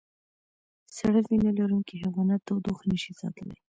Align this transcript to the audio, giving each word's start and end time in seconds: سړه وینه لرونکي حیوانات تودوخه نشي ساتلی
سړه 0.97 1.19
وینه 1.27 1.51
لرونکي 1.59 1.95
حیوانات 2.03 2.41
تودوخه 2.47 2.85
نشي 2.91 3.13
ساتلی 3.21 3.57